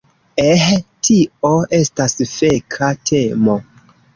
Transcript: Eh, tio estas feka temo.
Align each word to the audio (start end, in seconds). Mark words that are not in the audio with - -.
Eh, 0.43 0.69
tio 1.09 1.51
estas 1.81 2.17
feka 2.33 2.91
temo. 3.11 3.61